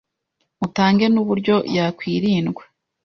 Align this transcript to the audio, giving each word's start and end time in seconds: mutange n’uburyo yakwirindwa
mutange 0.59 1.05
n’uburyo 1.09 1.55
yakwirindwa 1.75 2.63